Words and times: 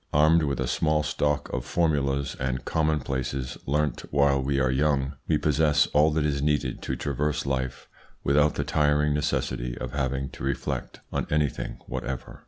Armed 0.13 0.41
with 0.41 0.59
a 0.59 0.65
small 0.65 1.03
stock 1.03 1.47
of 1.53 1.63
formulas 1.63 2.35
and 2.39 2.65
commonplaces 2.65 3.55
learnt 3.67 4.01
while 4.11 4.41
we 4.41 4.59
are 4.59 4.71
young, 4.71 5.13
we 5.27 5.37
possess 5.37 5.85
all 5.93 6.09
that 6.09 6.25
is 6.25 6.41
needed 6.41 6.81
to 6.81 6.95
traverse 6.95 7.45
life 7.45 7.87
without 8.23 8.55
the 8.55 8.63
tiring 8.63 9.13
necessity 9.13 9.77
of 9.77 9.91
having 9.91 10.29
to 10.29 10.43
reflect 10.43 11.01
on 11.11 11.27
anything 11.29 11.77
whatever. 11.85 12.39